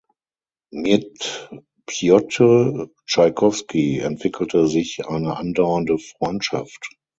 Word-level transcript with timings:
Mit 0.73 1.47
Pjotr 1.85 2.89
Tschaikowski 3.05 3.99
entwickelte 3.99 4.65
sich 4.65 5.05
eine 5.05 5.37
andauernde 5.37 5.99
Freundschaft. 5.99 6.89